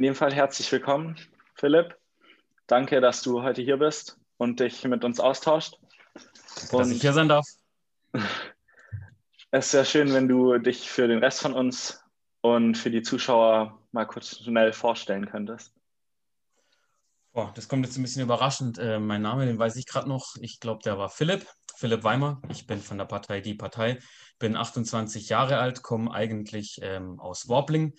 [0.00, 1.14] In dem Fall herzlich willkommen,
[1.56, 1.94] Philipp.
[2.66, 5.76] Danke, dass du heute hier bist und dich mit uns austauscht.
[6.72, 7.46] Und dass ich hier sein darf.
[9.50, 12.02] Es ist sehr schön, wenn du dich für den Rest von uns
[12.40, 15.74] und für die Zuschauer mal kurz schnell vorstellen könntest.
[17.32, 18.78] Boah, das kommt jetzt ein bisschen überraschend.
[18.78, 20.36] Äh, mein Name, den weiß ich gerade noch.
[20.40, 21.46] Ich glaube, der war Philipp.
[21.76, 22.40] Philipp Weimer.
[22.48, 23.98] Ich bin von der Partei Die Partei.
[24.38, 27.92] Bin 28 Jahre alt, komme eigentlich ähm, aus Warbling.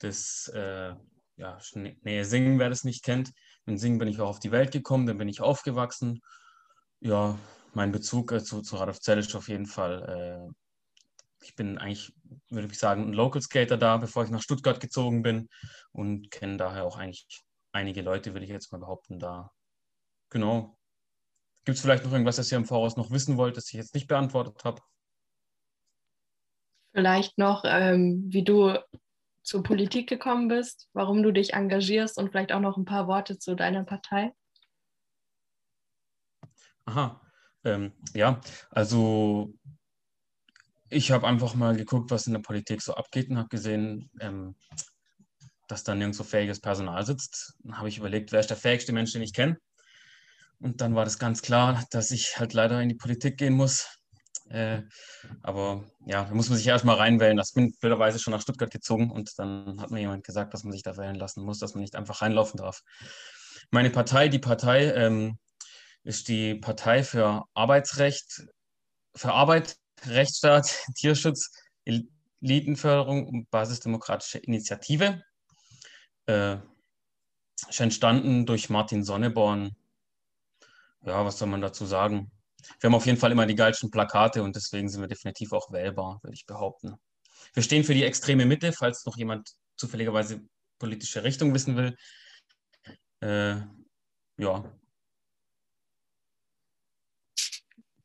[0.00, 0.94] Das äh,
[1.36, 3.32] ja, Nähe Singen, wer das nicht kennt.
[3.66, 6.20] In Singen bin ich auch auf die Welt gekommen, dann bin ich aufgewachsen.
[7.00, 7.38] Ja,
[7.72, 10.52] mein Bezug äh, zu, zu Radolf Zell ist auf jeden Fall, äh,
[11.44, 12.14] ich bin eigentlich,
[12.48, 15.48] würde ich sagen, ein Local Skater da, bevor ich nach Stuttgart gezogen bin
[15.92, 19.50] und kenne daher auch eigentlich einige Leute, würde ich jetzt mal behaupten, da.
[20.30, 20.78] Genau.
[21.64, 23.94] Gibt es vielleicht noch irgendwas, das ihr im Voraus noch wissen wollt, das ich jetzt
[23.94, 24.80] nicht beantwortet habe?
[26.92, 28.78] Vielleicht noch, ähm, wie du
[29.44, 33.38] zur Politik gekommen bist, warum du dich engagierst und vielleicht auch noch ein paar Worte
[33.38, 34.32] zu deiner Partei.
[36.86, 37.20] Aha,
[37.64, 39.54] ähm, ja, also
[40.88, 44.54] ich habe einfach mal geguckt, was in der Politik so abgeht und habe gesehen, ähm,
[45.68, 47.54] dass da nirgendwo fähiges Personal sitzt.
[47.60, 49.58] Dann habe ich überlegt, wer ist der fähigste Mensch, den ich kenne.
[50.60, 53.98] Und dann war das ganz klar, dass ich halt leider in die Politik gehen muss.
[54.48, 54.82] Äh,
[55.42, 57.36] aber ja, da muss man sich erstmal reinwählen.
[57.36, 60.72] Das bin blöderweise schon nach Stuttgart gezogen und dann hat mir jemand gesagt, dass man
[60.72, 62.82] sich da wählen lassen muss, dass man nicht einfach reinlaufen darf.
[63.70, 65.38] Meine Partei, die Partei, ähm,
[66.04, 68.46] ist die Partei für Arbeitsrecht,
[69.16, 71.50] für Arbeit, Rechtsstaat, Tierschutz,
[72.42, 75.22] Elitenförderung und basisdemokratische Initiative.
[76.26, 76.58] Äh,
[77.68, 79.74] ist entstanden durch Martin Sonneborn.
[81.02, 82.30] Ja, was soll man dazu sagen?
[82.80, 85.72] Wir haben auf jeden Fall immer die geilsten Plakate und deswegen sind wir definitiv auch
[85.72, 86.96] wählbar, würde ich behaupten.
[87.52, 90.40] Wir stehen für die extreme Mitte, falls noch jemand zufälligerweise
[90.78, 91.96] politische Richtung wissen will.
[93.20, 93.56] Äh,
[94.38, 94.64] ja.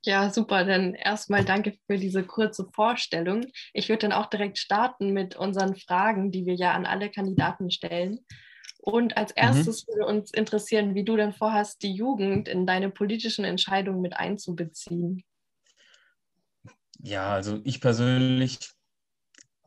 [0.06, 0.64] Ja, super.
[0.64, 3.46] Dann erstmal danke für diese kurze Vorstellung.
[3.74, 7.70] Ich würde dann auch direkt starten mit unseren Fragen, die wir ja an alle Kandidaten
[7.70, 8.20] stellen.
[8.82, 9.36] Und als mhm.
[9.44, 9.92] erstes mhm.
[9.92, 15.24] würde uns interessieren, wie du denn vorhast, die Jugend in deine politischen Entscheidungen mit einzubeziehen.
[17.02, 18.60] Ja, also ich persönlich,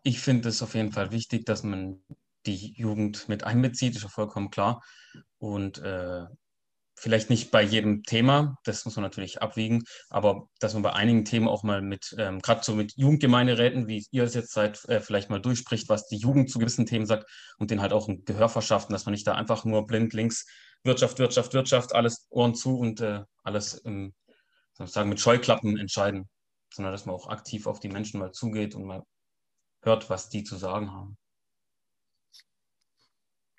[0.02, 2.02] ich finde es auf jeden Fall wichtig, dass man
[2.46, 4.82] die Jugend mit einbezieht, ist ja vollkommen klar.
[5.38, 6.24] Und äh,
[7.02, 11.24] vielleicht nicht bei jedem Thema, das muss man natürlich abwiegen, aber dass man bei einigen
[11.24, 15.00] Themen auch mal mit, ähm, gerade so mit Jugendgemeinderäten, wie ihr es jetzt seid, äh,
[15.00, 18.24] vielleicht mal durchspricht, was die Jugend zu gewissen Themen sagt und denen halt auch ein
[18.24, 20.46] Gehör verschafft, dass man nicht da einfach nur blind links
[20.84, 24.14] Wirtschaft, Wirtschaft, Wirtschaft, alles Ohren zu und äh, alles im,
[24.74, 26.28] sozusagen mit Scheuklappen entscheiden,
[26.72, 29.02] sondern dass man auch aktiv auf die Menschen mal zugeht und mal
[29.82, 31.16] hört, was die zu sagen haben.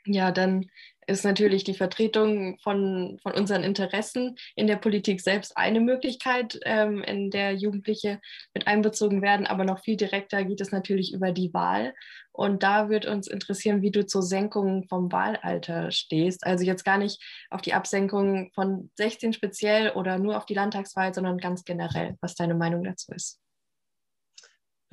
[0.06, 0.66] Ja, dann
[1.08, 7.04] ist natürlich die Vertretung von, von unseren Interessen in der Politik selbst eine Möglichkeit, ähm,
[7.04, 8.20] in der Jugendliche
[8.54, 9.48] mit einbezogen werden.
[9.48, 11.94] Aber noch viel direkter geht es natürlich über die Wahl.
[12.32, 16.46] Und da wird uns interessieren, wie du zur Senkung vom Wahlalter stehst.
[16.46, 21.14] Also jetzt gar nicht auf die Absenkung von 16 speziell oder nur auf die Landtagswahl,
[21.14, 23.43] sondern ganz generell, was deine Meinung dazu ist.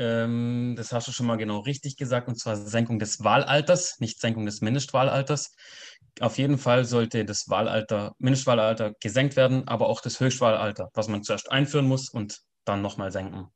[0.01, 4.19] Ähm, das hast du schon mal genau richtig gesagt, und zwar Senkung des Wahlalters, nicht
[4.19, 5.55] Senkung des Mindestwahlalters.
[6.21, 11.23] Auf jeden Fall sollte das Wahlalter, Mindestwahlalter gesenkt werden, aber auch das Höchstwahlalter, was man
[11.23, 13.49] zuerst einführen muss und dann nochmal senken.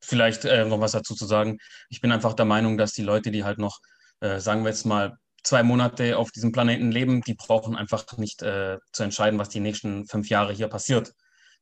[0.00, 1.58] Vielleicht äh, noch was dazu zu sagen.
[1.90, 3.80] Ich bin einfach der Meinung, dass die Leute, die halt noch,
[4.20, 8.42] äh, sagen wir jetzt mal, zwei Monate auf diesem Planeten leben, die brauchen einfach nicht
[8.42, 11.12] äh, zu entscheiden, was die nächsten fünf Jahre hier passiert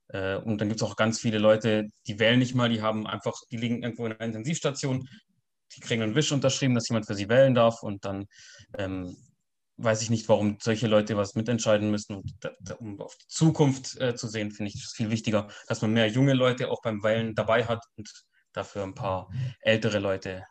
[0.08, 3.06] äh, und dann gibt es auch ganz viele Leute, die wählen nicht mal, die haben
[3.06, 5.08] einfach, die liegen irgendwo in einer Intensivstation,
[5.74, 8.26] die kriegen einen Wisch unterschrieben, dass jemand für sie wählen darf und dann
[8.78, 9.16] ähm,
[9.78, 12.16] weiß ich nicht, warum solche Leute was mitentscheiden müssen.
[12.16, 15.48] Und da, da, um auf die Zukunft äh, zu sehen, finde ich es viel wichtiger,
[15.68, 18.10] dass man mehr junge Leute auch beim Wählen dabei hat und
[18.52, 19.30] dafür ein paar
[19.60, 20.44] ältere Leute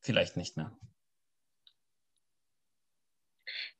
[0.00, 0.72] vielleicht nicht mehr.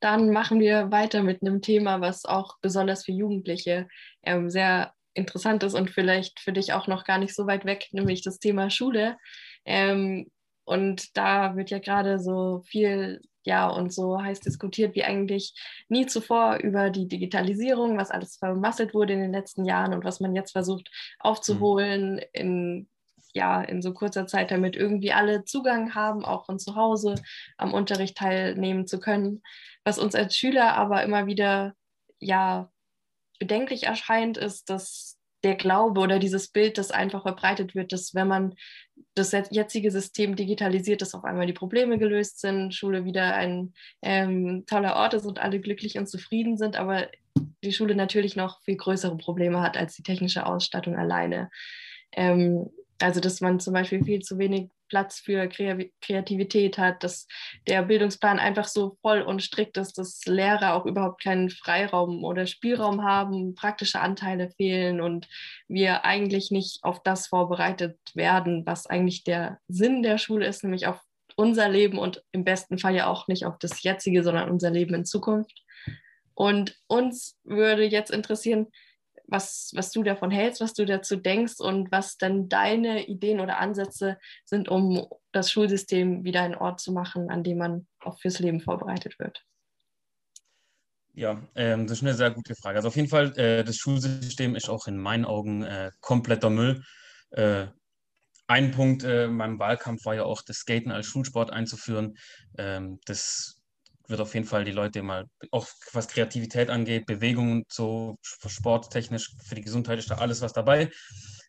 [0.00, 3.89] Dann machen wir weiter mit einem Thema, was auch besonders für Jugendliche
[4.23, 7.89] ähm, sehr interessant ist und vielleicht für dich auch noch gar nicht so weit weg,
[7.93, 9.17] nämlich das Thema Schule.
[9.65, 10.31] Ähm,
[10.65, 15.55] und da wird ja gerade so viel, ja, und so heiß diskutiert wie eigentlich
[15.89, 20.21] nie zuvor über die Digitalisierung, was alles vermasselt wurde in den letzten Jahren und was
[20.21, 22.21] man jetzt versucht aufzuholen mhm.
[22.33, 22.89] in
[23.38, 27.14] ja, in so kurzer Zeit, damit irgendwie alle Zugang haben, auch von zu Hause
[27.56, 29.43] am Unterricht teilnehmen zu können.
[29.85, 31.75] Was uns als Schüler aber immer wieder
[32.19, 32.70] ja
[33.38, 38.26] bedenklich erscheint, ist, dass der Glaube oder dieses Bild, das einfach verbreitet wird, dass wenn
[38.26, 38.55] man
[39.14, 44.64] das jetzige System digitalisiert ist, auf einmal die Probleme gelöst sind, Schule wieder ein ähm,
[44.67, 47.06] toller Ort ist und alle glücklich und zufrieden sind, aber
[47.62, 51.50] die Schule natürlich noch viel größere Probleme hat als die technische Ausstattung alleine.
[52.11, 52.69] Ähm,
[53.00, 57.27] also dass man zum Beispiel viel zu wenig Platz für Kreativität hat, dass
[57.67, 62.47] der Bildungsplan einfach so voll und strikt ist, dass Lehrer auch überhaupt keinen Freiraum oder
[62.47, 65.29] Spielraum haben, praktische Anteile fehlen und
[65.69, 70.87] wir eigentlich nicht auf das vorbereitet werden, was eigentlich der Sinn der Schule ist, nämlich
[70.87, 71.00] auf
[71.37, 74.95] unser Leben und im besten Fall ja auch nicht auf das jetzige, sondern unser Leben
[74.95, 75.62] in Zukunft.
[76.35, 78.69] Und uns würde jetzt interessieren,
[79.28, 83.58] was, was du davon hältst, was du dazu denkst und was dann deine Ideen oder
[83.58, 88.38] Ansätze sind, um das Schulsystem wieder ein Ort zu machen, an dem man auch fürs
[88.38, 89.44] Leben vorbereitet wird.
[91.12, 92.76] Ja, ähm, das ist eine sehr gute Frage.
[92.76, 96.82] Also auf jeden Fall, äh, das Schulsystem ist auch in meinen Augen äh, kompletter Müll.
[97.30, 97.66] Äh,
[98.46, 102.16] ein Punkt äh, in meinem Wahlkampf war ja auch, das Skaten als Schulsport einzuführen.
[102.56, 103.57] Ähm, das
[104.08, 109.34] wird auf jeden Fall die Leute mal, auch was Kreativität angeht, Bewegung und so, sporttechnisch,
[109.44, 110.90] für die Gesundheit ist da alles was dabei.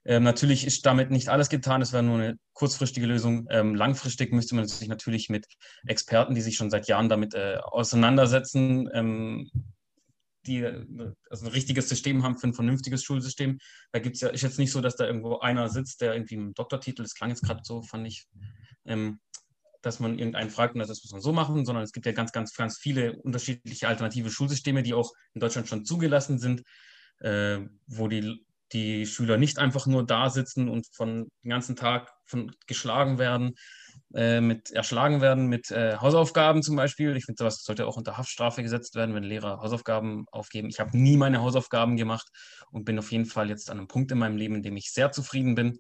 [0.06, 3.48] Ähm, natürlich ist damit nicht alles getan, es wäre nur eine kurzfristige Lösung.
[3.50, 5.46] Ähm, langfristig müsste man sich natürlich mit
[5.86, 9.50] Experten, die sich schon seit Jahren damit äh, auseinandersetzen, ähm,
[10.48, 10.66] die
[11.30, 13.60] also ein richtiges System haben für ein vernünftiges Schulsystem.
[13.92, 16.38] Da gibt es ja, ist jetzt nicht so, dass da irgendwo einer sitzt, der irgendwie
[16.38, 18.26] einen Doktortitel, das klang jetzt gerade so, fand ich,
[18.86, 19.20] ähm,
[19.82, 22.32] dass man irgendeinen fragt und das muss man so machen, sondern es gibt ja ganz,
[22.32, 26.64] ganz, ganz viele unterschiedliche alternative Schulsysteme, die auch in Deutschland schon zugelassen sind,
[27.20, 32.12] äh, wo die, die Schüler nicht einfach nur da sitzen und von den ganzen Tag
[32.26, 33.56] von geschlagen werden,
[34.14, 37.16] äh, mit erschlagen werden mit äh, Hausaufgaben zum Beispiel.
[37.16, 40.70] Ich finde, sowas sollte auch unter Haftstrafe gesetzt werden, wenn Lehrer Hausaufgaben aufgeben.
[40.70, 42.28] Ich habe nie meine Hausaufgaben gemacht
[42.72, 44.92] und bin auf jeden Fall jetzt an einem Punkt in meinem Leben, in dem ich
[44.92, 45.80] sehr zufrieden bin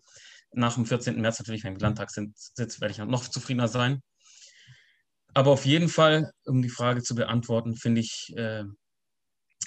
[0.51, 1.19] nach dem 14.
[1.19, 4.01] März natürlich, wenn ich im Landtag sitze, werde ich noch zufriedener sein.
[5.33, 8.63] Aber auf jeden Fall, um die Frage zu beantworten, finde ich, äh,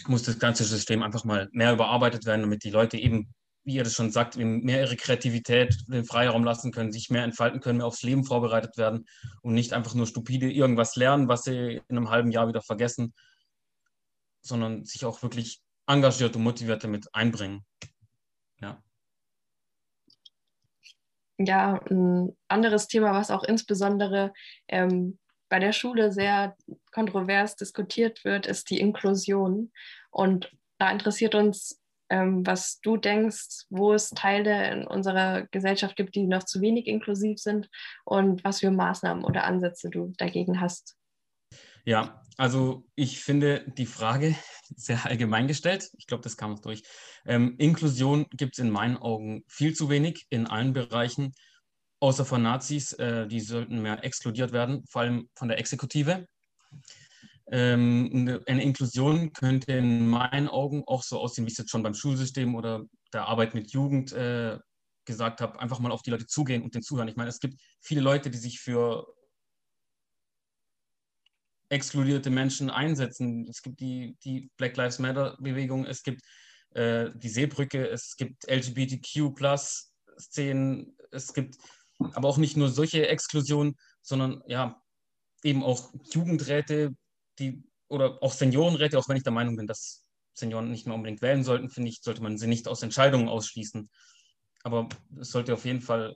[0.07, 3.33] muss das ganze System einfach mal mehr überarbeitet werden, damit die Leute eben,
[3.65, 7.61] wie ihr das schon sagt, mehr ihre Kreativität den Freiraum lassen können, sich mehr entfalten
[7.61, 9.07] können, mehr aufs Leben vorbereitet werden
[9.43, 13.15] und nicht einfach nur stupide irgendwas lernen, was sie in einem halben Jahr wieder vergessen,
[14.41, 17.65] sondern sich auch wirklich engagiert und motiviert damit einbringen.
[18.61, 18.83] Ja
[21.39, 24.33] ja, ein anderes Thema, was auch insbesondere
[24.69, 25.19] ähm,
[25.49, 26.57] bei der Schule sehr
[26.93, 29.71] kontrovers diskutiert wird, ist die Inklusion.
[30.11, 36.15] Und da interessiert uns, ähm, was du denkst, wo es Teile in unserer Gesellschaft gibt,
[36.15, 37.69] die noch zu wenig inklusiv sind
[38.05, 40.97] und was für Maßnahmen oder Ansätze du dagegen hast.
[41.85, 44.35] Ja, also ich finde die Frage
[44.77, 45.91] sehr allgemein gestellt.
[45.99, 46.83] Ich glaube, das kam auch durch.
[47.27, 51.33] Ähm, Inklusion gibt es in meinen Augen viel zu wenig in allen Bereichen,
[52.01, 52.93] außer von Nazis.
[52.95, 56.27] Äh, die sollten mehr exkludiert werden, vor allem von der Exekutive.
[57.51, 61.95] Ähm, eine Inklusion könnte in meinen Augen auch so aussehen, wie es jetzt schon beim
[61.95, 64.59] Schulsystem oder der Arbeit mit Jugend äh,
[65.05, 67.09] gesagt habe, einfach mal auf die Leute zugehen und den zuhören.
[67.09, 69.07] Ich meine, es gibt viele Leute, die sich für
[71.73, 73.49] exkludierte Menschen einsetzen.
[73.49, 76.21] Es gibt die, die Black Lives Matter-Bewegung, es gibt
[76.75, 81.57] äh, die Seebrücke, es gibt LGBTQ-Plus-Szenen, es gibt
[82.13, 84.83] aber auch nicht nur solche Exklusionen, sondern ja,
[85.43, 86.91] eben auch Jugendräte,
[87.39, 90.05] die oder auch Seniorenräte, auch wenn ich der Meinung bin, dass
[90.35, 93.89] Senioren nicht mehr unbedingt wählen sollten, finde ich, sollte man sie nicht aus Entscheidungen ausschließen.
[94.63, 96.15] Aber es sollte auf jeden Fall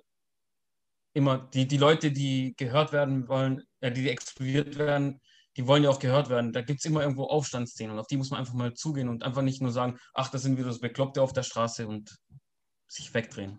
[1.14, 5.23] immer die, die Leute, die gehört werden wollen, äh, die exkludiert werden,
[5.56, 6.52] die wollen ja auch gehört werden.
[6.52, 9.22] Da gibt es immer irgendwo Aufstandsszenen und auf die muss man einfach mal zugehen und
[9.22, 12.16] einfach nicht nur sagen, ach, das sind wieder so Bekloppte auf der Straße und
[12.88, 13.58] sich wegdrehen.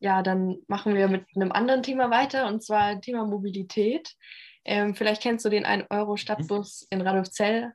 [0.00, 4.16] Ja, dann machen wir mit einem anderen Thema weiter und zwar Thema Mobilität.
[4.64, 7.72] Ähm, vielleicht kennst du den 1-Euro-Stadtbus in Radolfzell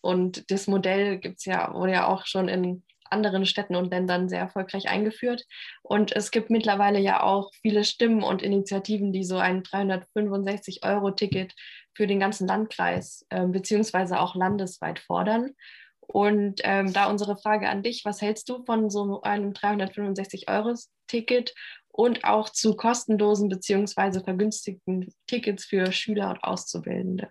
[0.00, 4.40] und das Modell gibt's ja, wurde ja auch schon in anderen Städten und Ländern sehr
[4.40, 5.44] erfolgreich eingeführt.
[5.82, 11.54] Und es gibt mittlerweile ja auch viele Stimmen und Initiativen, die so ein 365-Euro-Ticket
[11.94, 15.54] für den ganzen Landkreis äh, beziehungsweise auch landesweit fordern.
[16.00, 21.54] Und ähm, da unsere Frage an dich, was hältst du von so einem 365-Euro-Ticket
[21.88, 27.30] und auch zu kostenlosen beziehungsweise vergünstigten Tickets für Schüler und Auszubildende?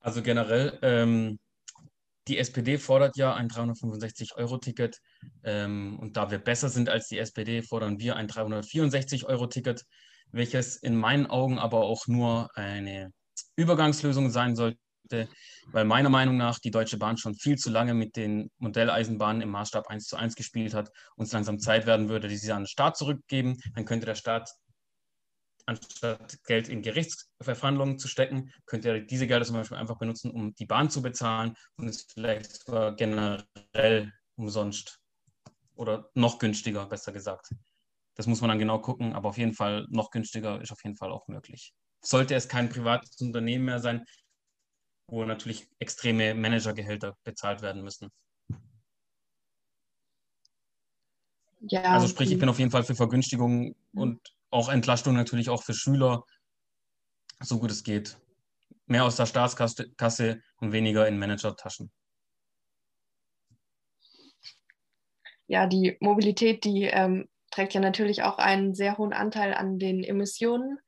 [0.00, 1.38] Also generell ähm,
[2.28, 5.00] die SPD fordert ja ein 365-Euro-Ticket
[5.44, 9.84] ähm, und da wir besser sind als die SPD, fordern wir ein 364-Euro-Ticket,
[10.32, 13.12] welches in meinen Augen aber auch nur eine
[13.54, 14.78] Übergangslösung sein sollte,
[15.68, 19.50] weil meiner Meinung nach die Deutsche Bahn schon viel zu lange mit den Modelleisenbahnen im
[19.50, 22.62] Maßstab 1 zu 1 gespielt hat und es langsam Zeit werden würde, die sie an
[22.62, 23.56] den Staat zurückgeben.
[23.74, 24.50] Dann könnte der Staat
[25.66, 30.54] anstatt Geld in Gerichtsverhandlungen zu stecken, könnte er diese Gelder zum Beispiel einfach benutzen, um
[30.54, 35.00] die Bahn zu bezahlen und es vielleicht sogar generell umsonst
[35.74, 37.50] oder noch günstiger, besser gesagt.
[38.16, 40.96] Das muss man dann genau gucken, aber auf jeden Fall noch günstiger ist auf jeden
[40.96, 41.74] Fall auch möglich.
[42.02, 44.04] Sollte es kein privates Unternehmen mehr sein,
[45.08, 48.10] wo natürlich extreme Managergehälter bezahlt werden müssen.
[51.60, 54.20] Ja, also sprich, ich bin auf jeden Fall für Vergünstigungen und
[54.50, 56.24] auch Entlastung natürlich auch für Schüler,
[57.40, 58.18] so gut es geht.
[58.86, 61.90] Mehr aus der Staatskasse und weniger in Managertaschen.
[65.48, 70.02] Ja, die Mobilität, die ähm, trägt ja natürlich auch einen sehr hohen Anteil an den
[70.02, 70.78] Emissionen,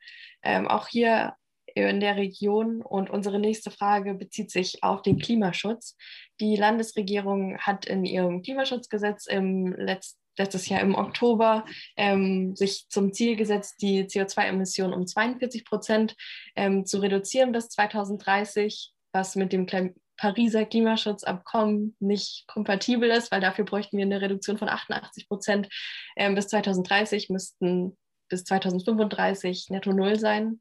[0.42, 1.34] ähm, auch hier
[1.75, 2.82] in der Region.
[2.82, 5.96] Und unsere nächste Frage bezieht sich auf den Klimaschutz.
[6.40, 11.64] Die Landesregierung hat in ihrem Klimaschutzgesetz im letzten letztes Jahr im Oktober
[11.97, 16.16] ähm, sich zum Ziel gesetzt, die CO2-Emissionen um 42 Prozent
[16.57, 23.40] ähm, zu reduzieren bis 2030, was mit dem Klim Pariser Klimaschutzabkommen nicht kompatibel ist, weil
[23.40, 25.68] dafür bräuchten wir eine Reduktion von 88 Prozent
[26.16, 27.97] ähm, bis 2030, müssten
[28.28, 30.61] bis 2035 netto null sein.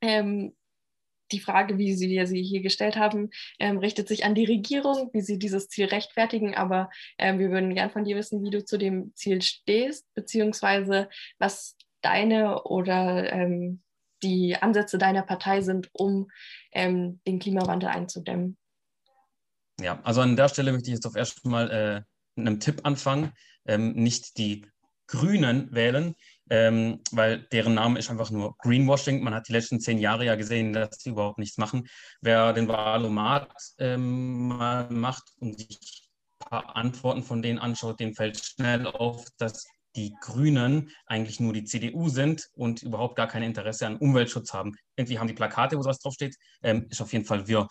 [0.00, 0.56] Ähm,
[1.32, 5.20] die Frage, wie Sie sie hier gestellt haben, ähm, richtet sich an die Regierung, wie
[5.20, 6.54] Sie dieses Ziel rechtfertigen.
[6.54, 11.08] Aber ähm, wir würden gern von dir wissen, wie du zu dem Ziel stehst, beziehungsweise
[11.38, 13.82] was deine oder ähm,
[14.22, 16.30] die Ansätze deiner Partei sind, um
[16.72, 18.56] ähm, den Klimawandel einzudämmen.
[19.80, 22.02] Ja, also an der Stelle möchte ich jetzt auf erstmal äh,
[22.36, 23.32] mit einem Tipp anfangen.
[23.66, 24.66] Ähm, nicht die
[25.06, 26.14] Grünen wählen,
[26.50, 29.22] ähm, weil deren Name ist einfach nur Greenwashing.
[29.22, 31.86] Man hat die letzten zehn Jahre ja gesehen, dass sie überhaupt nichts machen.
[32.20, 36.10] Wer den Wahlomat ähm, mal macht und sich
[36.40, 41.52] ein paar Antworten von denen anschaut, dem fällt schnell auf, dass die Grünen eigentlich nur
[41.52, 44.76] die CDU sind und überhaupt gar kein Interesse an Umweltschutz haben.
[44.96, 47.68] Irgendwie haben die Plakate, wo sowas draufsteht, ähm, ist auf jeden Fall wir.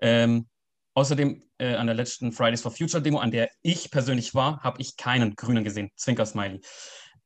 [0.00, 0.48] Ähm,
[0.94, 4.80] außerdem äh, an der letzten Fridays for Future Demo, an der ich persönlich war, habe
[4.80, 5.90] ich keinen Grünen gesehen.
[5.96, 6.60] Zwinker-Smiley.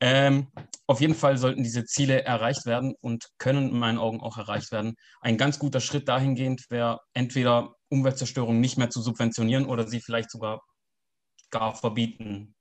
[0.00, 0.49] Ähm,
[0.87, 4.73] auf jeden Fall sollten diese Ziele erreicht werden und können in meinen Augen auch erreicht
[4.73, 4.95] werden.
[5.21, 10.30] Ein ganz guter Schritt dahingehend wäre entweder Umweltzerstörung nicht mehr zu subventionieren oder sie vielleicht
[10.30, 10.62] sogar
[11.50, 12.54] gar verbieten.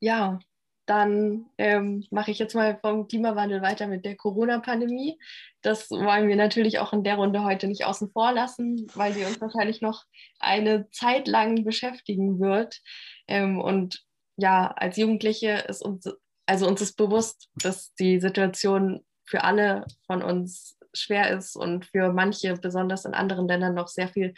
[0.00, 0.38] Ja,
[0.86, 5.18] dann ähm, mache ich jetzt mal vom Klimawandel weiter mit der Corona-Pandemie.
[5.62, 9.24] Das wollen wir natürlich auch in der Runde heute nicht außen vor lassen, weil die
[9.24, 10.04] uns wahrscheinlich noch
[10.40, 12.80] eine Zeit lang beschäftigen wird.
[13.28, 14.04] Ähm, und
[14.36, 16.06] ja, als Jugendliche ist uns,
[16.46, 22.12] also uns ist bewusst, dass die Situation für alle von uns schwer ist und für
[22.12, 24.34] manche, besonders in anderen Ländern, noch sehr viel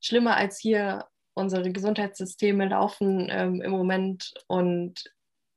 [0.00, 1.06] schlimmer als hier.
[1.34, 5.04] Unsere Gesundheitssysteme laufen ähm, im Moment und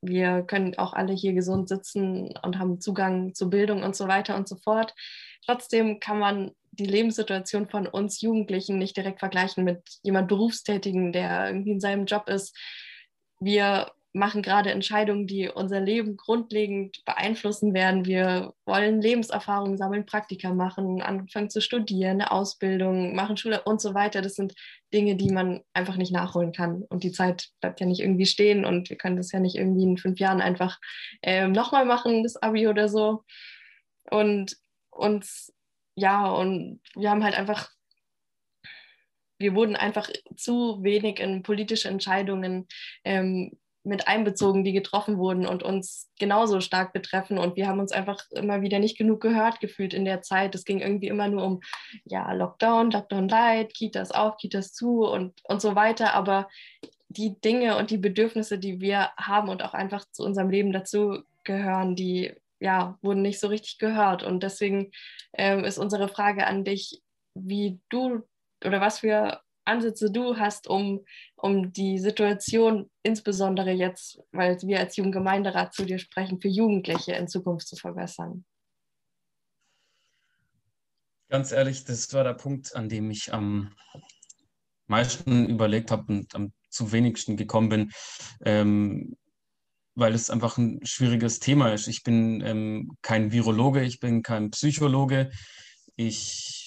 [0.04, 4.36] wir können auch alle hier gesund sitzen und haben Zugang zu Bildung und so weiter
[4.36, 4.94] und so fort.
[5.46, 11.48] Trotzdem kann man die Lebenssituation von uns Jugendlichen nicht direkt vergleichen mit jemand Berufstätigen, der
[11.48, 12.58] irgendwie in seinem Job ist.
[13.40, 18.05] Wir machen gerade Entscheidungen, die unser Leben grundlegend beeinflussen werden.
[18.05, 23.96] Wir wollen Lebenserfahrungen sammeln, Praktika machen, anfangen zu studieren, eine Ausbildung, machen Schule und so
[23.96, 24.22] weiter.
[24.22, 24.53] Das sind
[24.93, 26.84] Dinge, die man einfach nicht nachholen kann.
[26.89, 29.84] Und die Zeit bleibt ja nicht irgendwie stehen und wir können das ja nicht irgendwie
[29.84, 30.79] in fünf Jahren einfach
[31.24, 33.24] äh, nochmal machen, das Abi oder so.
[34.12, 34.55] Und
[34.91, 35.51] uns,
[35.96, 37.72] ja, und wir haben halt einfach
[39.39, 42.67] wir wurden einfach zu wenig in politische Entscheidungen
[43.03, 43.51] ähm,
[43.84, 47.38] mit einbezogen, die getroffen wurden und uns genauso stark betreffen.
[47.38, 50.56] Und wir haben uns einfach immer wieder nicht genug gehört gefühlt in der Zeit.
[50.56, 51.60] Es ging irgendwie immer nur um
[52.06, 56.13] ja, Lockdown, Lockdown Light, Kitas auf, Kitas zu und, und so weiter.
[56.13, 56.48] Aber
[57.10, 61.20] die Dinge und die Bedürfnisse, die wir haben und auch einfach zu unserem Leben dazu
[61.44, 64.24] gehören, die ja, wurden nicht so richtig gehört.
[64.24, 64.92] Und deswegen
[65.34, 67.02] ähm, ist unsere Frage an dich,
[67.36, 68.24] wie du
[68.66, 71.05] oder was für Ansätze du hast, um,
[71.36, 77.27] um die Situation, insbesondere jetzt, weil wir als Jugendgemeinderat zu dir sprechen, für Jugendliche in
[77.27, 78.46] Zukunft zu verbessern?
[81.29, 83.74] Ganz ehrlich, das war der Punkt, an dem ich am
[84.88, 87.91] meisten überlegt habe und am zu wenigsten gekommen bin,
[88.43, 89.15] ähm,
[89.96, 91.88] weil es einfach ein schwieriges Thema ist.
[91.88, 95.32] Ich bin ähm, kein Virologe, ich bin kein Psychologe.
[95.96, 96.62] Ich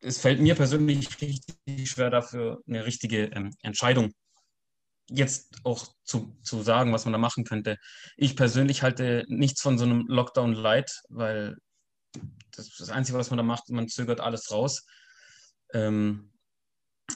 [0.00, 4.12] es fällt mir persönlich richtig schwer, dafür eine richtige ähm, Entscheidung
[5.10, 7.78] jetzt auch zu, zu sagen, was man da machen könnte.
[8.16, 11.56] Ich persönlich halte nichts von so einem Lockdown Light, weil
[12.52, 14.86] das, das Einzige, was man da macht, man zögert alles raus.
[15.72, 16.32] Ähm,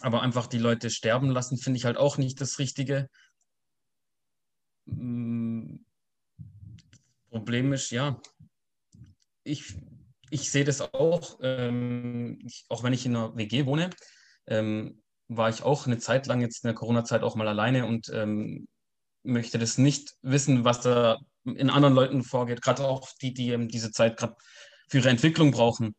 [0.01, 3.09] aber einfach die Leute sterben lassen, finde ich halt auch nicht das Richtige.
[4.87, 5.85] Hm,
[7.31, 8.21] Problem ist, ja,
[9.45, 9.75] ich,
[10.35, 13.91] ich sehe das auch, ähm, ich, auch wenn ich in einer WG wohne,
[14.49, 18.09] ähm, war ich auch eine Zeit lang jetzt in der Corona-Zeit auch mal alleine und
[18.13, 18.67] ähm,
[19.23, 23.69] möchte das nicht wissen, was da in anderen Leuten vorgeht, gerade auch die, die ähm,
[23.69, 24.35] diese Zeit gerade
[24.89, 25.95] für ihre Entwicklung brauchen.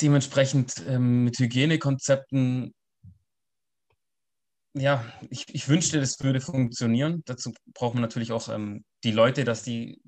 [0.00, 2.74] Dementsprechend ähm, mit Hygienekonzepten,
[4.72, 7.22] ja, ich, ich wünschte, das würde funktionieren.
[7.26, 10.00] Dazu braucht man natürlich auch ähm, die Leute, dass die,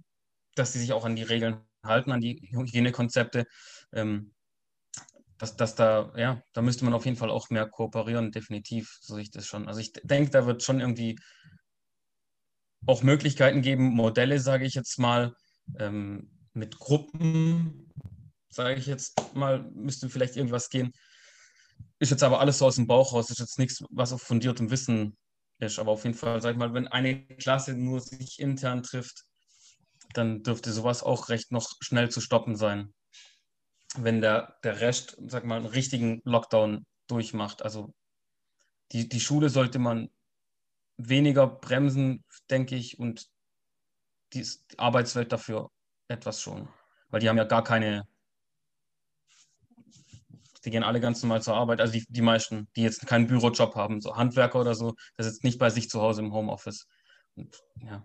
[0.54, 3.46] dass die sich auch an die Regeln halten, an die Hygienekonzepte.
[3.92, 4.32] Ähm,
[5.38, 9.16] dass, dass da, ja, da müsste man auf jeden Fall auch mehr kooperieren, definitiv, so
[9.18, 9.68] ich das schon.
[9.68, 11.18] Also ich denke, da wird schon irgendwie
[12.86, 15.34] auch Möglichkeiten geben, Modelle, sage ich jetzt mal,
[15.78, 17.90] ähm, mit Gruppen,
[18.48, 20.92] sage ich jetzt mal, müsste vielleicht irgendwas gehen.
[21.98, 24.70] Ist jetzt aber alles so aus dem Bauch raus, ist jetzt nichts, was auf fundiertem
[24.70, 25.16] Wissen
[25.58, 25.78] ist.
[25.78, 29.24] Aber auf jeden Fall, sag ich mal, wenn eine Klasse nur sich intern trifft,
[30.14, 32.94] dann dürfte sowas auch recht noch schnell zu stoppen sein
[33.96, 37.62] wenn der, der Rest, sag mal, einen richtigen Lockdown durchmacht.
[37.62, 37.94] Also
[38.92, 40.10] die, die Schule sollte man
[40.96, 43.26] weniger bremsen, denke ich, und
[44.32, 45.70] die Arbeitswelt dafür
[46.08, 46.68] etwas schon.
[47.08, 48.06] Weil die haben ja gar keine,
[50.64, 53.74] die gehen alle ganz normal zur Arbeit, also die, die meisten, die jetzt keinen Bürojob
[53.76, 56.86] haben, so Handwerker oder so, das ist nicht bei sich zu Hause im Homeoffice.
[57.36, 58.02] Und, ja.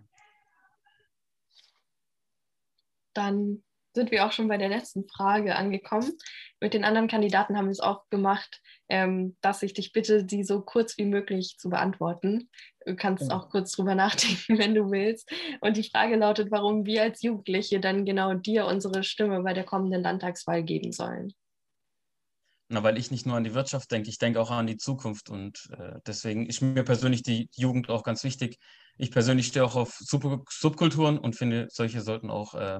[3.14, 3.62] Dann
[3.94, 6.12] sind wir auch schon bei der letzten Frage angekommen.
[6.60, 10.44] Mit den anderen Kandidaten haben wir es auch gemacht, ähm, dass ich dich bitte, sie
[10.44, 12.50] so kurz wie möglich zu beantworten.
[12.86, 13.36] Du kannst ja.
[13.36, 15.30] auch kurz drüber nachdenken, wenn du willst.
[15.60, 19.64] Und die Frage lautet, warum wir als Jugendliche dann genau dir unsere Stimme bei der
[19.64, 21.32] kommenden Landtagswahl geben sollen.
[22.72, 25.28] Na, weil ich nicht nur an die Wirtschaft denke, ich denke auch an die Zukunft
[25.28, 28.58] und äh, deswegen ist mir persönlich die Jugend auch ganz wichtig.
[28.96, 32.78] Ich persönlich stehe auch auf Sub Subkulturen und finde, solche sollten auch äh,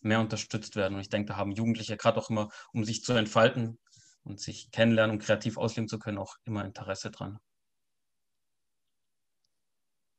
[0.00, 0.94] mehr unterstützt werden.
[0.94, 3.78] Und ich denke, da haben Jugendliche gerade auch immer, um sich zu entfalten
[4.24, 7.38] und sich kennenlernen und kreativ ausleben zu können, auch immer Interesse dran.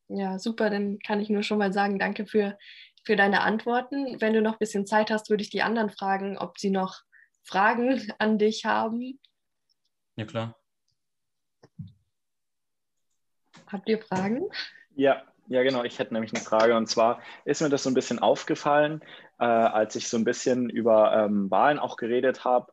[0.08, 0.70] Ja, super.
[0.70, 2.58] Dann kann ich nur schon mal sagen, danke für,
[3.04, 4.20] für deine Antworten.
[4.20, 7.02] Wenn du noch ein bisschen Zeit hast, würde ich die anderen fragen, ob sie noch
[7.44, 9.20] Fragen an dich haben.
[10.16, 10.56] Ja, klar.
[13.68, 14.50] Habt ihr Fragen?
[14.96, 15.84] Ja, ja, genau.
[15.84, 16.78] Ich hätte nämlich eine Frage.
[16.78, 19.02] Und zwar ist mir das so ein bisschen aufgefallen,
[19.40, 22.72] äh, als ich so ein bisschen über ähm, Wahlen auch geredet habe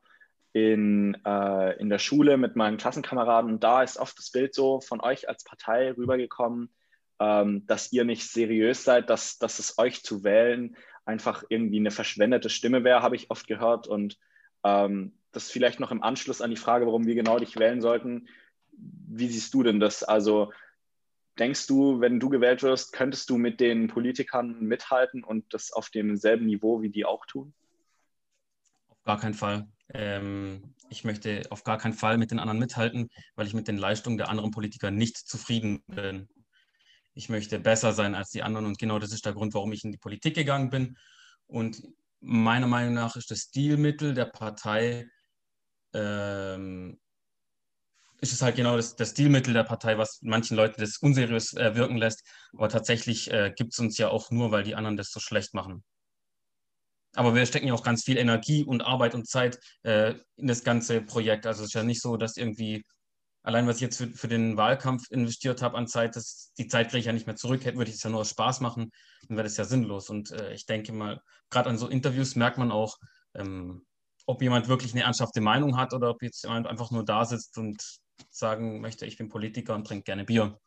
[0.52, 3.50] in, äh, in der Schule mit meinen Klassenkameraden.
[3.50, 6.68] Und da ist oft das Bild so von euch als Partei rübergekommen,
[7.18, 11.90] ähm, dass ihr nicht seriös seid, dass, dass es euch zu wählen einfach irgendwie eine
[11.90, 13.86] verschwendete Stimme wäre, habe ich oft gehört.
[13.86, 14.18] Und
[14.64, 18.28] ähm, das vielleicht noch im Anschluss an die Frage, warum wir genau dich wählen sollten.
[18.72, 20.02] Wie siehst du denn das?
[20.02, 20.52] Also
[21.38, 25.90] Denkst du, wenn du gewählt wirst, könntest du mit den Politikern mithalten und das auf
[25.90, 27.52] demselben Niveau wie die auch tun?
[28.88, 29.68] Auf gar keinen Fall.
[29.92, 33.76] Ähm, ich möchte auf gar keinen Fall mit den anderen mithalten, weil ich mit den
[33.76, 36.28] Leistungen der anderen Politiker nicht zufrieden bin.
[37.14, 39.84] Ich möchte besser sein als die anderen und genau das ist der Grund, warum ich
[39.84, 40.96] in die Politik gegangen bin.
[41.46, 41.82] Und
[42.20, 45.06] meiner Meinung nach ist das Stilmittel der Partei
[45.92, 46.98] ähm,
[48.20, 51.74] ist es halt genau das, das Stilmittel der Partei, was manchen Leuten das unseriös äh,
[51.74, 52.24] wirken lässt.
[52.52, 55.54] Aber tatsächlich äh, gibt es uns ja auch nur, weil die anderen das so schlecht
[55.54, 55.84] machen.
[57.14, 60.64] Aber wir stecken ja auch ganz viel Energie und Arbeit und Zeit äh, in das
[60.64, 61.46] ganze Projekt.
[61.46, 62.84] Also es ist ja nicht so, dass irgendwie
[63.46, 66.88] allein was ich jetzt für, für den Wahlkampf investiert habe an Zeit, das, die Zeit
[66.88, 67.64] kriege ich ja nicht mehr zurück.
[67.64, 68.90] Hätte würde ich es ja nur aus Spaß machen,
[69.28, 70.10] dann wäre das ja sinnlos.
[70.10, 72.98] Und äh, ich denke mal, gerade an so Interviews merkt man auch,
[73.34, 73.86] ähm,
[74.26, 77.56] ob jemand wirklich eine ernsthafte Meinung hat oder ob jetzt jemand einfach nur da sitzt
[77.56, 77.80] und
[78.30, 80.60] sagen möchte, ich bin Politiker und trinke gerne Bier.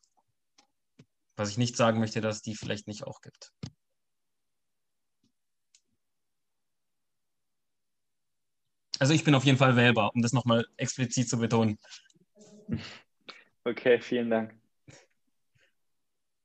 [1.35, 3.53] Was ich nicht sagen möchte, dass es die vielleicht nicht auch gibt.
[8.99, 11.79] Also ich bin auf jeden Fall wählbar, um das nochmal explizit zu betonen.
[13.63, 14.59] Okay, vielen Dank.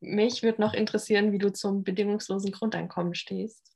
[0.00, 3.73] Mich würde noch interessieren, wie du zum bedingungslosen Grundeinkommen stehst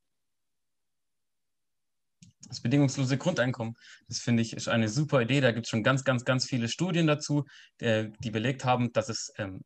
[2.46, 3.74] das bedingungslose Grundeinkommen.
[4.09, 5.40] Das finde ich ist eine super Idee.
[5.40, 7.44] Da gibt es schon ganz, ganz, ganz viele Studien dazu,
[7.81, 9.62] die, belegt haben, dass es ähm,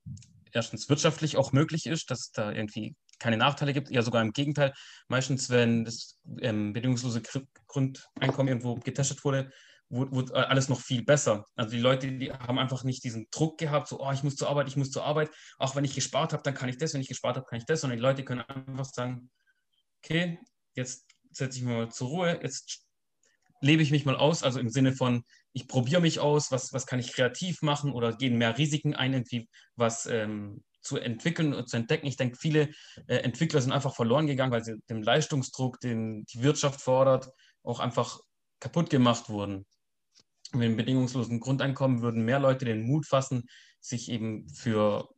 [0.52, 4.32] erstens wirtschaftlich auch möglich ist, dass es da irgendwie keine Nachteile gibt, eher sogar im
[4.32, 4.72] Gegenteil.
[5.08, 7.22] Meistens, wenn das ähm, bedingungslose
[7.68, 9.50] Grundeinkommen irgendwo getestet wurde,
[9.88, 11.46] wurde, alles noch viel besser.
[11.54, 14.48] Also die Leute, die haben einfach nicht diesen Druck gehabt, so, oh, ich muss zur
[14.48, 15.30] Arbeit, ich muss zur Arbeit.
[15.58, 17.66] Auch wenn ich gespart habe, dann kann ich das, wenn ich gespart habe, kann ich
[17.66, 17.82] das.
[17.82, 19.30] Sondern die Leute können einfach sagen,
[20.02, 20.38] okay,
[20.74, 22.86] jetzt setze ich mich mal zur Ruhe, jetzt
[23.60, 26.86] lebe ich mich mal aus, also im Sinne von, ich probiere mich aus, was, was
[26.86, 31.68] kann ich kreativ machen oder gehen mehr Risiken ein, irgendwie was ähm, zu entwickeln und
[31.68, 32.06] zu entdecken.
[32.06, 32.70] Ich denke, viele
[33.06, 37.28] äh, Entwickler sind einfach verloren gegangen, weil sie dem Leistungsdruck, den die Wirtschaft fordert,
[37.62, 38.18] auch einfach
[38.58, 39.64] kaputt gemacht wurden
[40.54, 43.48] mit dem bedingungslosen Grundeinkommen würden mehr Leute den Mut fassen,
[43.80, 45.08] sich eben für,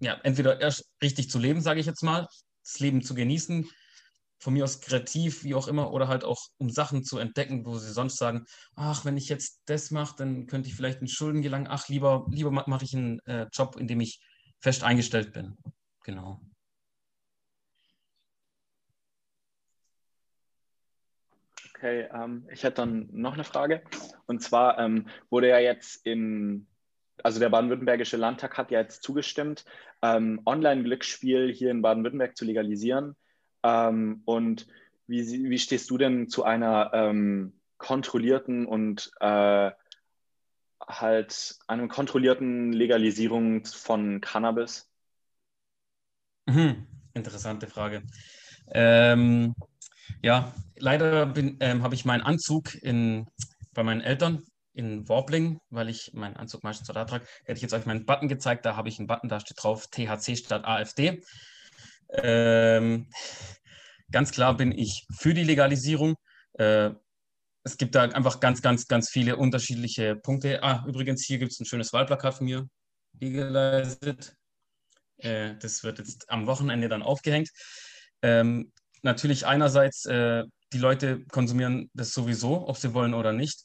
[0.00, 2.26] ja, entweder erst richtig zu leben, sage ich jetzt mal,
[2.62, 3.68] das Leben zu genießen,
[4.38, 7.76] von mir aus kreativ, wie auch immer, oder halt auch um Sachen zu entdecken, wo
[7.78, 8.44] sie sonst sagen,
[8.74, 12.26] ach, wenn ich jetzt das mache, dann könnte ich vielleicht in Schulden gelangen, ach, lieber,
[12.30, 14.20] lieber mache ich einen äh, Job, in dem ich
[14.60, 15.56] fest eingestellt bin.
[16.04, 16.40] Genau.
[21.76, 23.82] Okay, ähm, ich hätte dann noch eine Frage.
[24.26, 26.66] Und zwar ähm, wurde ja jetzt in,
[27.22, 29.64] also der baden-württembergische Landtag hat ja jetzt zugestimmt,
[30.00, 33.14] ähm, Online-Glücksspiel hier in Baden-Württemberg zu legalisieren.
[33.66, 34.66] Ähm, und
[35.08, 39.70] wie, wie stehst du denn zu einer ähm, kontrollierten und äh,
[40.88, 44.88] halt einer kontrollierten Legalisierung von Cannabis?
[46.46, 46.86] Mhm.
[47.14, 48.02] Interessante Frage.
[48.68, 49.54] Ähm,
[50.22, 53.26] ja, leider ähm, habe ich meinen Anzug in,
[53.74, 54.42] bei meinen Eltern
[54.74, 58.28] in Warbling, weil ich meinen Anzug meistens dort trage, hätte ich jetzt euch meinen Button
[58.28, 58.64] gezeigt.
[58.66, 61.22] Da habe ich einen Button, da steht drauf THC statt AfD.
[62.10, 63.08] Ähm,
[64.10, 66.16] ganz klar bin ich für die Legalisierung.
[66.54, 66.90] Äh,
[67.64, 70.62] es gibt da einfach ganz, ganz, ganz viele unterschiedliche Punkte.
[70.62, 72.68] Ah, übrigens, hier gibt es ein schönes Wahlplakat von mir.
[73.18, 74.36] Legalized.
[75.18, 77.50] Äh, das wird jetzt am Wochenende dann aufgehängt.
[78.22, 83.64] Ähm, natürlich einerseits, äh, die Leute konsumieren das sowieso, ob sie wollen oder nicht.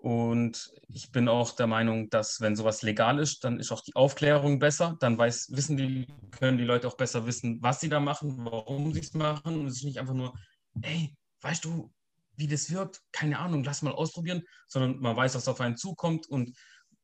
[0.00, 3.94] Und ich bin auch der Meinung, dass wenn sowas legal ist, dann ist auch die
[3.94, 4.96] Aufklärung besser.
[5.00, 8.94] Dann weiß, wissen die, können die Leute auch besser wissen, was sie da machen, warum
[8.94, 9.60] sie es machen.
[9.60, 10.34] Und es ist nicht einfach nur,
[10.80, 11.92] ey, weißt du,
[12.36, 13.02] wie das wirkt?
[13.12, 16.26] Keine Ahnung, lass mal ausprobieren, sondern man weiß, was auf einen zukommt.
[16.26, 16.56] Und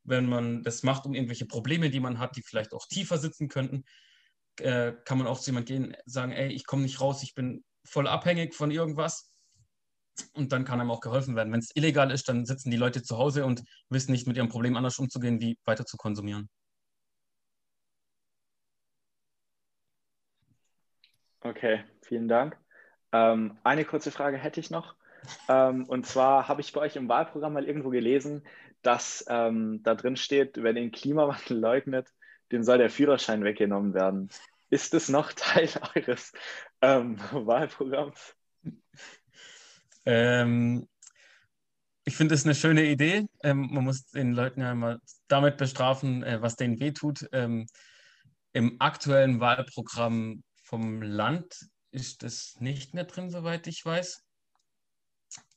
[0.05, 3.49] wenn man das macht, um irgendwelche Probleme, die man hat, die vielleicht auch tiefer sitzen
[3.49, 3.85] könnten,
[4.61, 7.63] äh, kann man auch zu jemandem gehen, sagen, ey, ich komme nicht raus, ich bin
[7.85, 9.36] voll abhängig von irgendwas.
[10.35, 11.53] Und dann kann einem auch geholfen werden.
[11.53, 14.49] Wenn es illegal ist, dann sitzen die Leute zu Hause und wissen nicht mit ihrem
[14.49, 16.49] Problem anders umzugehen, wie weiter zu konsumieren.
[21.41, 22.57] Okay, vielen Dank.
[23.13, 24.97] Ähm, eine kurze Frage hätte ich noch.
[25.49, 28.47] Ähm, und zwar habe ich bei euch im Wahlprogramm mal irgendwo gelesen,
[28.83, 32.09] dass ähm, da drin steht, wer den Klimawandel leugnet,
[32.53, 34.31] dem soll der Führerschein weggenommen werden.
[34.71, 36.33] Ist es noch Teil eures
[36.83, 38.36] ähm, Wahlprogramms?
[40.07, 40.89] Ähm,
[42.05, 43.27] ich finde es eine schöne Idee.
[43.43, 47.29] Ähm, man muss den Leuten ja immer damit bestrafen, äh, was denen wehtut.
[47.33, 47.67] Ähm,
[48.53, 54.25] Im aktuellen Wahlprogramm vom Land ist es nicht mehr drin, soweit ich weiß.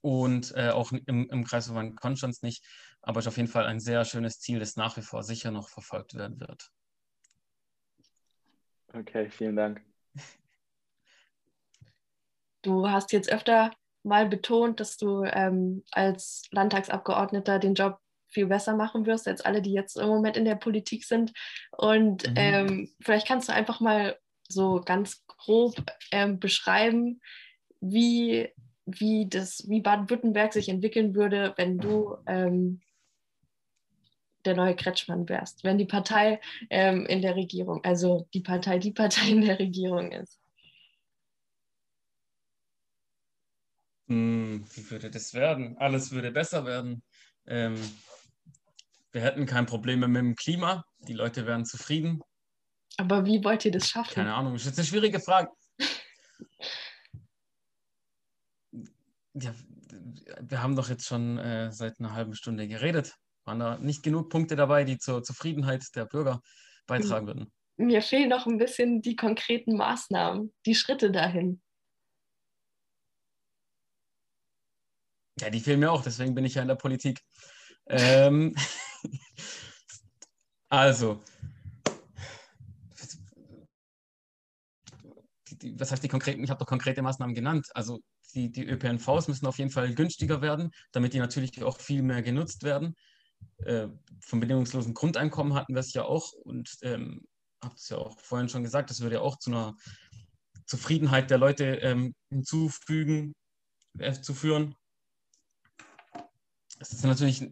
[0.02, 2.66] Und äh, auch im, im Kreisverband Konstanz nicht.
[3.02, 5.52] Aber es ist auf jeden Fall ein sehr schönes Ziel, das nach wie vor sicher
[5.52, 6.72] noch verfolgt werden wird.
[8.94, 9.86] Okay, vielen Dank.
[12.64, 13.72] Du hast jetzt öfter
[14.04, 19.62] mal betont, dass du ähm, als Landtagsabgeordneter den Job viel besser machen wirst als alle,
[19.62, 21.34] die jetzt im Moment in der Politik sind.
[21.72, 22.36] Und mhm.
[22.36, 25.76] ähm, vielleicht kannst du einfach mal so ganz grob
[26.12, 27.22] ähm, beschreiben,
[27.82, 28.50] wie,
[28.86, 32.82] wie, wie Baden-Württemberg sich entwickeln würde, wenn du ähm,
[34.46, 38.92] der neue Kretschmann wärst, wenn die Partei ähm, in der Regierung, also die Partei, die
[38.92, 40.39] Partei in der Regierung ist?
[44.10, 45.78] Hm, wie würde das werden?
[45.78, 47.04] Alles würde besser werden.
[47.46, 47.78] Ähm,
[49.12, 50.86] wir hätten kein Problem mit dem Klima.
[51.08, 52.22] Die Leute wären zufrieden.
[52.98, 54.16] Aber wie wollt ihr das schaffen?
[54.16, 55.50] Keine Ahnung, das ist eine schwierige Frage.
[59.34, 59.54] ja,
[60.42, 63.16] wir haben doch jetzt schon äh, seit einer halben Stunde geredet
[63.50, 66.42] waren da nicht genug Punkte dabei, die zur Zufriedenheit der Bürger
[66.86, 67.52] beitragen würden.
[67.78, 71.62] Mir fehlen noch ein bisschen die konkreten Maßnahmen, die Schritte dahin.
[75.40, 77.22] Ja, die fehlen mir auch, deswegen bin ich ja in der Politik.
[77.88, 78.56] ähm,
[80.70, 81.22] also,
[85.74, 86.44] was heißt die konkreten?
[86.44, 87.68] Ich habe doch konkrete Maßnahmen genannt.
[87.74, 88.00] Also
[88.34, 92.22] die, die ÖPNVs müssen auf jeden Fall günstiger werden, damit die natürlich auch viel mehr
[92.22, 92.96] genutzt werden
[93.66, 93.88] äh,
[94.22, 97.26] vom bedingungslosen Grundeinkommen hatten wir es ja auch und ähm,
[97.64, 99.76] habt es ja auch vorhin schon gesagt, das würde ja auch zu einer
[100.66, 103.34] Zufriedenheit der Leute ähm, hinzufügen,
[103.98, 104.76] äh, zu führen.
[106.80, 107.50] Es ist natürlich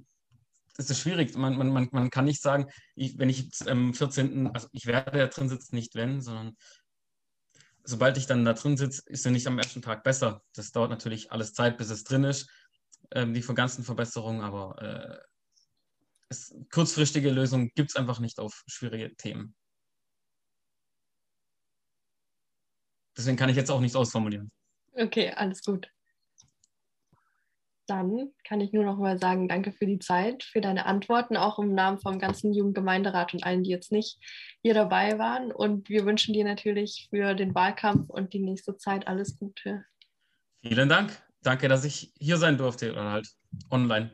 [0.77, 1.35] es ist schwierig.
[1.35, 5.17] Man, man, man, man kann nicht sagen, ich, wenn ich am 14., also ich werde
[5.17, 6.55] da drin sitzen, nicht wenn, sondern
[7.83, 10.43] sobald ich dann da drin sitze, ist er nicht am ersten Tag besser.
[10.53, 12.49] Das dauert natürlich alles Zeit, bis es drin ist,
[13.11, 15.17] ähm, die ganzen Verbesserungen, aber äh,
[16.29, 19.55] es, kurzfristige Lösungen gibt es einfach nicht auf schwierige Themen.
[23.15, 24.51] Deswegen kann ich jetzt auch nichts ausformulieren.
[24.93, 25.89] Okay, alles gut.
[27.87, 31.57] Dann kann ich nur noch mal sagen, danke für die Zeit, für deine Antworten, auch
[31.57, 34.19] im Namen vom ganzen Jugendgemeinderat und allen, die jetzt nicht
[34.61, 35.51] hier dabei waren.
[35.51, 39.85] Und wir wünschen dir natürlich für den Wahlkampf und die nächste Zeit alles Gute.
[40.61, 41.17] Vielen Dank.
[41.43, 43.29] Danke, dass ich hier sein durfte oder halt
[43.71, 44.11] online.